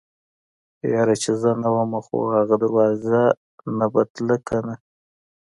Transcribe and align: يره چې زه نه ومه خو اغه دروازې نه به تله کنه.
يره 0.93 1.15
چې 1.21 1.31
زه 1.41 1.49
نه 1.61 1.69
ومه 1.75 1.99
خو 2.05 2.17
اغه 2.41 2.55
دروازې 2.63 3.21
نه 3.77 3.85
به 3.93 4.01
تله 4.13 4.37
کنه. 4.47 4.75